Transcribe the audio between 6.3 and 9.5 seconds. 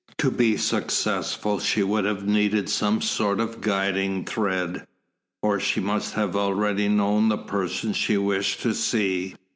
already known the person she wished to see.